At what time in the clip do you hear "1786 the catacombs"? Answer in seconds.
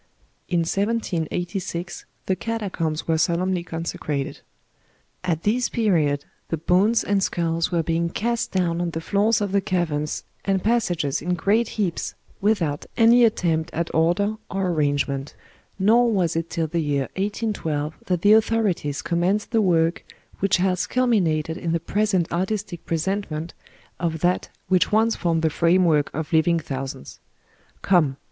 0.61-3.07